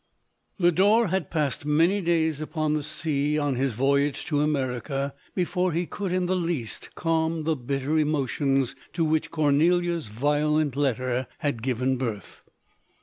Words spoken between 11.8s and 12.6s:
birth.